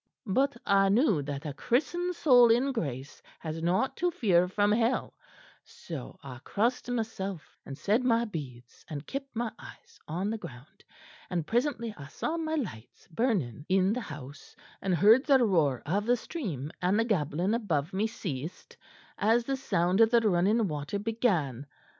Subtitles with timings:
[0.25, 5.13] But I knew that a Christened soul in grace has nought to fear from hell;
[5.63, 10.83] so I crossed myself and said my beads, and kept my eyes on the ground,
[11.29, 16.07] and presently I saw my lights burning in the house, and heard the roar of
[16.07, 18.75] the stream, and the gabbling above me ceased,
[19.19, 21.67] as the sound of the running water began.